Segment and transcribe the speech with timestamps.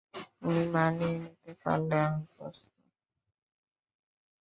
[0.35, 2.73] তুমি মানিয়ে নিতে পারলে আমি প্রস্তুত।